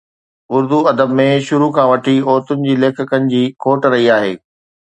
اردو 0.55 0.79
ادب 0.91 1.09
۾ 1.19 1.27
شروع 1.47 1.69
کان 1.75 1.89
وٺي 1.91 2.15
عورتن 2.29 2.65
جي 2.65 2.73
ليکڪن 2.87 3.31
جي 3.35 3.43
کوٽ 3.67 3.91
رهي 3.93 4.13
آهي 4.19 4.35